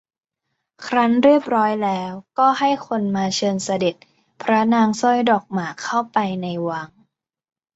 [0.85, 3.95] ครั้นเรียบร้อยแล้วก็ให้คนมาเชิญเสด็จ
[4.41, 6.89] พระนางสร้อยดอกหมากเข้าไปในวัง